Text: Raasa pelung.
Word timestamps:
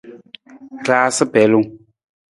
Raasa 0.87 1.25
pelung. 1.33 1.67